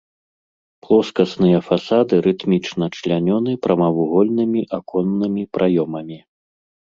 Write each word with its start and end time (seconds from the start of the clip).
Плоскасныя 0.85 1.59
фасады 1.67 2.13
рытмічна 2.27 2.85
члянёны 2.97 3.51
прамавугольнымі 3.67 4.61
аконнымі 4.79 5.43
праёмамі. 5.59 6.17